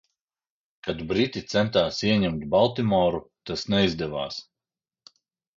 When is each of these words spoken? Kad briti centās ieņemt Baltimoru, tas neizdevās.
Kad 0.87 1.03
briti 1.11 1.43
centās 1.51 1.99
ieņemt 2.11 2.47
Baltimoru, 2.55 3.21
tas 3.51 3.67
neizdevās. 3.75 4.41